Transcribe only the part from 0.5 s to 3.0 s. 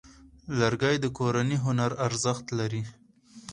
لرګی د کورني هنر ارزښت لري.